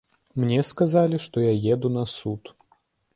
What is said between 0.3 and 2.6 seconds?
Мне сказалі, што я еду на суд.